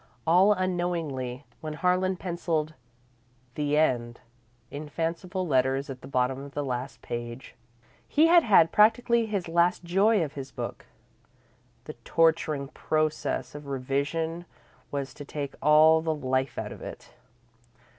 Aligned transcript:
All 0.25 0.51
unknowingly, 0.51 1.45
when 1.59 1.73
Harlan 1.73 2.15
pencilled: 2.17 2.73
"The 3.53 3.77
End," 3.77 4.19
in 4.71 4.89
fanciful 4.89 5.45
letters 5.45 5.91
at 5.91 6.01
the 6.01 6.07
bottom 6.07 6.39
of 6.39 6.55
the 6.55 6.65
last 6.65 7.03
page, 7.03 7.53
he 8.07 8.25
had 8.25 8.41
had 8.41 8.71
practically 8.71 9.27
his 9.27 9.47
last 9.47 9.83
joy 9.83 10.23
of 10.25 10.33
his 10.33 10.49
book. 10.49 10.87
The 11.83 11.93
torturing 12.03 12.69
process 12.69 13.53
of 13.53 13.67
revision 13.67 14.45
was 14.89 15.13
to 15.13 15.23
take 15.23 15.53
all 15.61 16.01
the 16.01 16.15
life 16.15 16.57
out 16.57 16.71
of 16.71 16.81
it. 16.81 17.13